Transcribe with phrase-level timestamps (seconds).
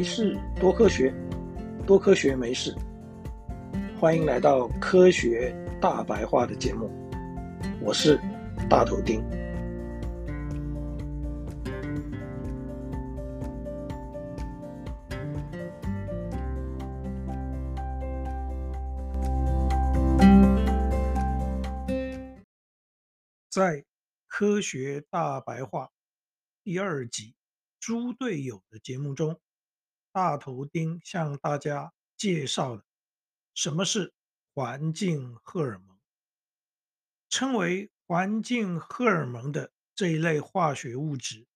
[0.00, 1.14] 没事，多科学，
[1.86, 2.74] 多科学没事。
[3.98, 6.90] 欢迎来到科学大白话的节目，
[7.82, 8.18] 我是
[8.66, 9.22] 大头丁。
[23.50, 23.84] 在
[24.26, 25.90] 科学大白话
[26.64, 27.34] 第二集。
[27.78, 29.40] 猪队友的节目中，
[30.12, 32.84] 大头丁向大家介绍了
[33.54, 34.12] 什么是
[34.54, 35.98] 环境荷尔蒙。
[37.28, 41.46] 称为环境荷尔蒙的这一类化学物质，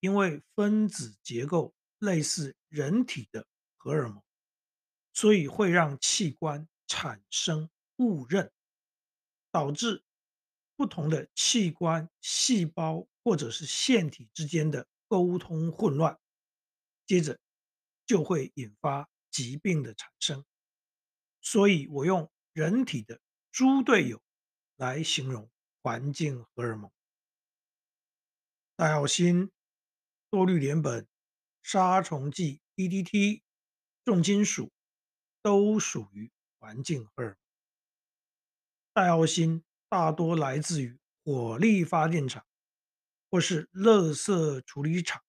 [0.00, 4.22] 因为分子结构类似人体的荷尔蒙，
[5.14, 8.52] 所以会让器官产生误认，
[9.50, 10.04] 导致
[10.76, 16.18] 不同的器官、细胞或者是腺体之间的沟通混乱，
[17.06, 17.38] 接着
[18.06, 20.44] 就会引发疾病的产生。
[21.40, 23.20] 所以我用人体的
[23.52, 24.22] 猪队友
[24.76, 25.50] 来形容
[25.82, 26.90] 环境荷尔蒙：
[28.76, 29.50] 戴奥辛、
[30.30, 31.06] 多氯联苯、
[31.62, 33.42] 杀虫剂 DDT、
[34.04, 34.72] 重金属
[35.42, 37.36] 都属于环境荷尔蒙。
[38.92, 42.44] 戴奥辛大多来自于火力发电厂。
[43.34, 45.20] 或是垃圾处理厂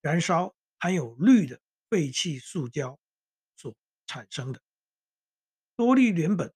[0.00, 2.98] 燃烧含有氯的废弃塑胶
[3.56, 3.74] 所
[4.06, 4.60] 产生的。
[5.76, 6.52] 多氯联苯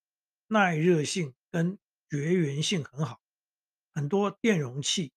[0.46, 1.78] 耐热性跟
[2.08, 3.20] 绝缘性很好，
[3.92, 5.12] 很多电容器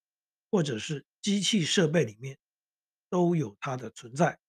[0.51, 2.37] 或者是机器设备里面
[3.09, 4.39] 都有它的存在。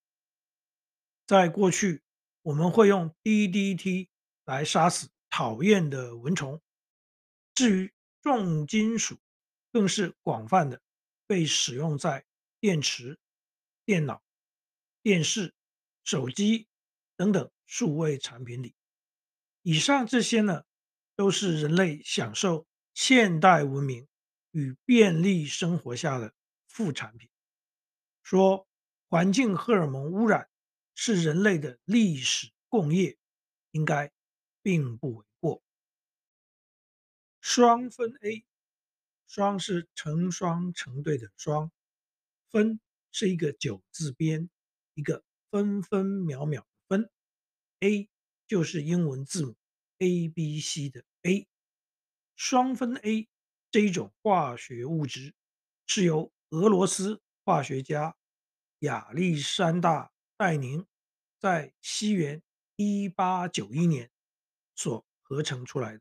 [1.27, 2.03] 在过去，
[2.43, 4.09] 我们会用 DDT
[4.45, 6.61] 来杀死讨厌的蚊虫。
[7.55, 9.19] 至于重金属，
[9.73, 10.81] 更是广泛的。
[11.27, 12.27] 被使用在
[12.61, 13.19] 电池、
[13.87, 14.23] 电脑、
[15.05, 15.55] 电视、
[16.03, 16.67] 手机
[17.15, 18.75] 等等数位产品里。
[19.61, 20.65] 以上这些呢，
[21.15, 24.09] 都是人类享受现代文明
[24.51, 26.35] 与便利生活下的
[26.67, 27.29] 副产品。
[28.23, 28.67] 说
[29.11, 30.49] 环境荷尔蒙污染
[30.95, 33.19] 是人类的历史共业，
[33.73, 34.11] 应该
[34.63, 35.63] 并不为过。
[37.43, 38.45] 双酚 A。
[39.27, 41.73] 双是成双成对的双，
[42.51, 42.79] 酚
[43.11, 44.49] 是一个九字边，
[44.95, 47.11] 一个分分秒秒的分
[47.81, 48.09] ，A
[48.47, 49.57] 就是英文字母
[49.99, 51.47] A B C 的 A。
[52.37, 53.29] 双酚 A
[53.71, 55.35] 这一种化学物质
[55.87, 58.17] 是由俄罗斯化学家
[58.81, 60.87] 亚历山大戴宁
[61.39, 62.43] 在西元
[62.77, 64.11] 一八九一年
[64.75, 66.01] 所合成出来的。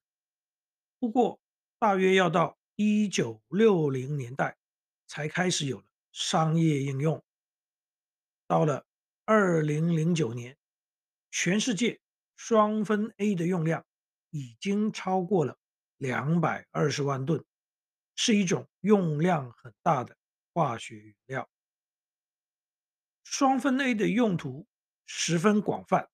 [0.99, 1.39] 不过，
[1.79, 4.57] 大约要到一九六零年代
[5.07, 7.23] 才开始有了商业应用。
[8.53, 8.85] 到了
[9.25, 10.55] 二零零九年，
[11.31, 11.99] 全世界
[12.35, 13.83] 双酚 A 的用量
[14.29, 15.57] 已经超过了
[15.97, 17.43] 两百二十万吨，
[18.13, 20.15] 是一种用量很大的
[20.53, 21.49] 化学原料。
[23.23, 24.67] 双酚 A 的用途
[25.07, 26.07] 十分广泛，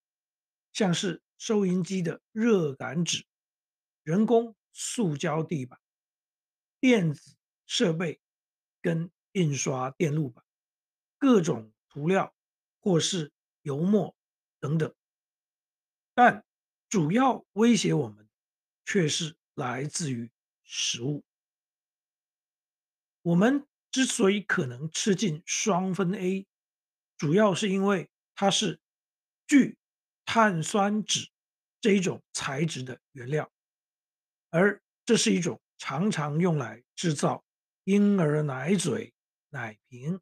[0.71, 3.25] 像是收音机的热感纸、
[4.01, 5.77] 人工塑胶地板。
[6.79, 7.35] 电子
[7.65, 8.21] 设备
[8.81, 10.41] 跟印刷电路板、
[11.17, 12.33] 各种涂料
[12.79, 13.29] 或是
[13.63, 14.15] 油墨
[14.61, 14.95] 等等，
[16.13, 16.45] 但
[16.87, 18.29] 主要威胁我们
[18.85, 20.31] 却是来自于
[20.63, 21.25] 食物。
[23.21, 26.47] 我们之所以可能吃进双酚 A，
[27.17, 28.79] 主要是因为它是
[29.45, 29.77] 聚
[30.23, 31.27] 碳酸酯
[31.81, 33.51] 这一种材质的原料，
[34.49, 35.61] 而这是一种。
[35.81, 37.41] 常常用来制造
[37.85, 39.13] 婴儿奶嘴、
[39.47, 40.19] 奶瓶，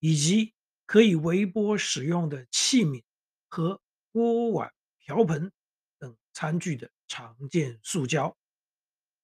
[0.00, 0.52] 以及
[0.86, 3.02] 可以微波使用的器皿
[3.48, 3.80] 和
[4.12, 5.52] 锅碗瓢盆
[5.98, 8.36] 等餐具的常见塑胶。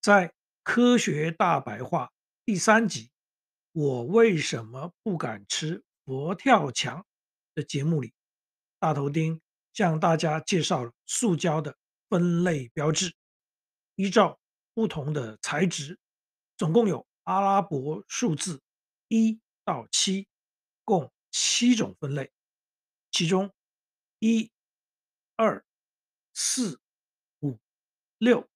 [0.01, 2.13] 在科学大白话
[2.45, 3.11] 第三集
[3.73, 7.07] “我为什么不敢吃佛跳墙”
[7.55, 8.13] 的节目里，
[8.79, 9.41] 大头丁
[9.73, 11.77] 向大家介绍了塑胶的
[12.09, 13.15] 分类标志，
[13.97, 14.39] 依照。
[14.75, 15.99] 不同的材质，
[16.57, 18.63] 总共有阿拉伯数字
[19.09, 20.29] 一到七，
[20.85, 22.33] 共七种分类。
[23.11, 23.53] 其中
[24.19, 24.51] 一、
[25.37, 25.65] 二、
[26.35, 26.81] 四、
[27.41, 27.59] 五、
[28.19, 28.49] 六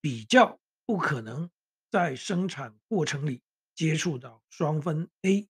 [0.00, 1.50] 比较不可能
[1.90, 3.42] 在生产过程里
[3.74, 5.48] 接触到双酚 A，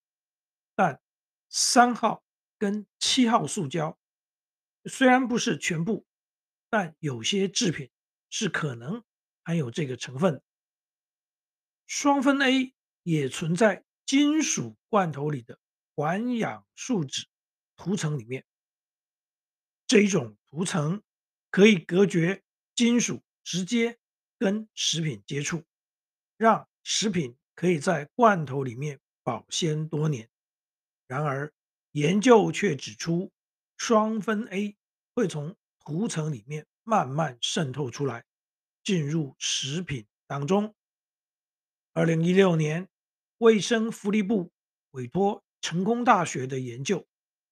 [0.74, 1.00] 但
[1.48, 2.24] 三号
[2.58, 3.98] 跟七号塑胶
[4.84, 6.06] 虽然不是全部，
[6.68, 7.90] 但有些制品
[8.30, 9.04] 是可能。
[9.44, 10.40] 含有这个成分，
[11.88, 12.72] 双酚 A
[13.02, 15.58] 也存在金属罐头里的
[15.94, 17.26] 环氧树脂
[17.76, 18.44] 涂层里面。
[19.86, 21.02] 这一种涂层
[21.50, 22.42] 可以隔绝
[22.74, 23.98] 金属直接
[24.38, 25.62] 跟食品接触，
[26.36, 30.28] 让食品可以在罐头里面保鲜多年。
[31.06, 31.52] 然而，
[31.90, 33.30] 研究却指出，
[33.76, 34.76] 双酚 A
[35.14, 38.24] 会从涂层里面慢慢渗透出来，
[38.82, 40.74] 进入食品当中。
[41.92, 42.88] 二零一六年，
[43.38, 44.50] 卫生福利部
[44.92, 47.06] 委托成功大学的研究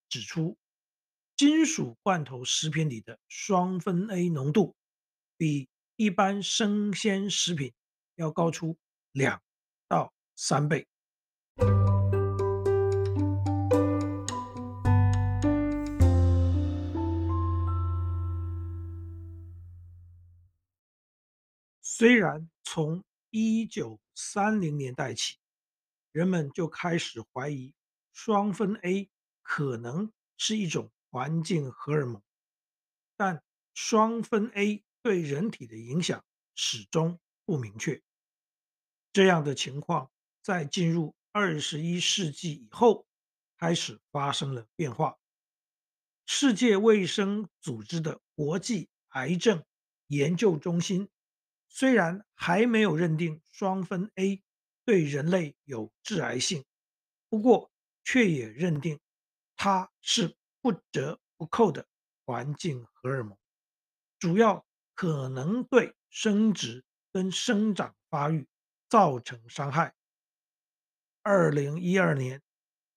[0.09, 0.57] 指出，
[1.37, 4.75] 金属罐头食品里的双酚 A 浓度
[5.37, 7.73] 比一般生鲜食品
[8.15, 8.77] 要高出
[9.13, 9.41] 两
[9.87, 10.85] 到三倍。
[21.81, 25.37] 虽然从一九三零年代起，
[26.11, 27.73] 人们就开始怀疑
[28.11, 29.09] 双酚 A
[29.41, 32.21] 可能是一种环境荷尔蒙，
[33.15, 33.43] 但
[33.73, 36.23] 双酚 A 对人体的影响
[36.55, 38.01] 始终不明确。
[39.13, 40.11] 这样的情况
[40.41, 43.07] 在进入二十一世纪以后
[43.57, 45.17] 开始发生了变化。
[46.25, 49.63] 世界卫生组织的国际癌症
[50.07, 51.09] 研究中心
[51.67, 54.41] 虽然还没有认定双酚 A
[54.85, 56.65] 对人类有致癌性，
[57.29, 57.70] 不过
[58.03, 58.99] 却也认定
[59.55, 60.35] 它是。
[60.63, 61.87] 不折不扣的
[62.23, 63.35] 环境荷尔蒙，
[64.19, 64.63] 主要
[64.93, 68.47] 可能对生殖跟生长发育
[68.87, 69.95] 造成伤害。
[71.23, 72.43] 二零一二年，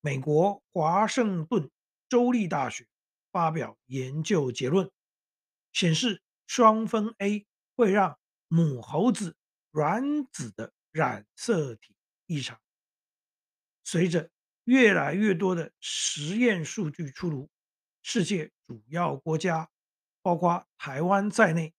[0.02, 1.70] 美国华盛顿
[2.06, 2.86] 州立大学
[3.32, 4.90] 发表研究结论，
[5.72, 7.46] 显示双酚 A
[7.76, 9.38] 会让母猴子
[9.70, 11.96] 卵子的染色体
[12.26, 12.60] 异常。
[13.84, 14.30] 随着
[14.64, 17.50] 越来越多的实验数据出炉。
[18.02, 19.70] 世界主要国家，
[20.20, 21.74] 包括台湾在内，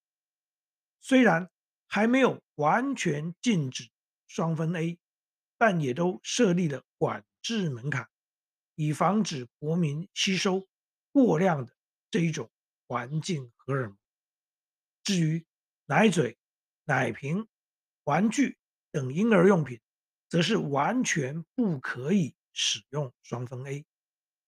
[0.99, 1.49] 虽然
[1.87, 3.89] 还没有完全禁止
[4.27, 4.99] 双酚 A，
[5.57, 8.09] 但也都设立了管制门槛，
[8.73, 10.67] 以防止国民吸收
[11.11, 11.75] 过量的
[12.09, 12.49] 这一种
[12.87, 13.97] 环境荷尔蒙。
[15.03, 15.45] 至于
[15.85, 16.37] 奶嘴、
[16.85, 17.47] 奶瓶、
[18.05, 18.57] 玩具
[18.91, 19.79] 等婴儿用品，
[20.27, 23.85] 则是完全不可以使用双酚 A，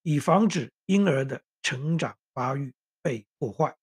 [0.01, 1.43] 以防止婴儿的。
[1.63, 3.75] 成长发育被破坏。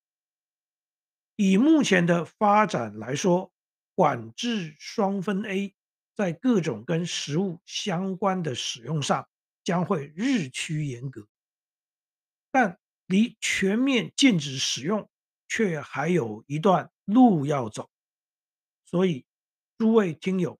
[1.37, 3.53] 以目前的发展来说，
[3.95, 5.75] 管制双酚 A
[6.15, 9.29] 在各种跟食物相关的使用上
[9.63, 11.29] 将会日趋严格，
[12.51, 15.11] 但离全面禁止使用
[15.47, 17.91] 却还有一段路要走。
[18.87, 19.27] 所以，
[19.77, 20.59] 诸位听友，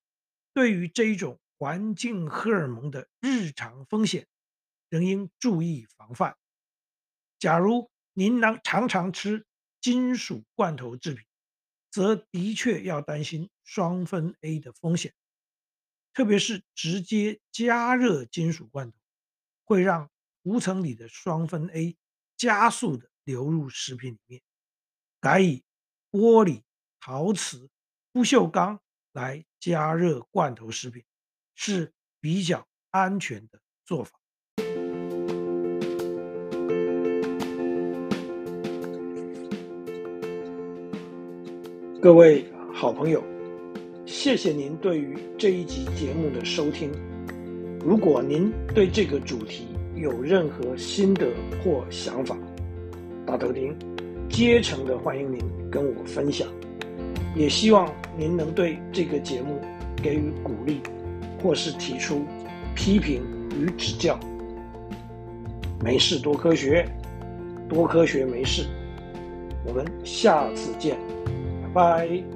[0.53, 4.27] 对于这一种环境荷尔蒙的日常风险，
[4.89, 6.37] 仍应注意防范。
[7.39, 9.45] 假如您能常常吃
[9.79, 11.25] 金属罐头制品，
[11.89, 15.13] 则的确要担心双酚 A 的风险，
[16.13, 18.97] 特别是直接加热金属罐头，
[19.63, 20.09] 会让
[20.43, 21.97] 涂层里的双酚 A
[22.35, 24.41] 加速的流入食品里面。
[25.19, 25.63] 改以
[26.11, 26.63] 玻璃、
[26.99, 27.69] 陶瓷、
[28.11, 28.79] 不锈钢
[29.11, 31.03] 来加热罐头食品，
[31.55, 34.11] 是比较安全的做法。
[42.01, 43.23] 各位好朋友，
[44.05, 46.91] 谢谢您对于这一集节目的收听。
[47.79, 51.31] 如果您对这个主题有任何心得
[51.63, 52.37] 或想法，
[53.25, 53.75] 大头丁
[54.29, 55.39] 竭诚的欢迎您
[55.71, 56.47] 跟我分享。
[57.35, 59.59] 也希望您能对这个节目
[59.97, 60.81] 给予鼓励，
[61.45, 62.25] 或是提出
[62.73, 63.21] 批评
[63.51, 64.19] 与指教。
[65.83, 66.89] 没事多科学，
[67.69, 68.65] 多科学没事。
[69.63, 70.97] 我们下次见。
[71.61, 72.34] 拜拜。